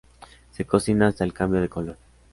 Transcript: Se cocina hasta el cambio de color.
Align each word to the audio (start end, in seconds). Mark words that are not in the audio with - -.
Se 0.49 0.65
cocina 0.65 1.05
hasta 1.09 1.23
el 1.23 1.31
cambio 1.31 1.61
de 1.61 1.69
color. 1.69 1.97